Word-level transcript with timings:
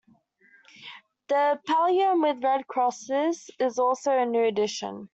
The 1.27 1.59
pallium 1.67 2.23
with 2.23 2.43
red 2.43 2.65
crosses 2.65 3.51
is 3.59 3.77
also 3.77 4.17
a 4.17 4.25
new 4.25 4.45
addition. 4.45 5.09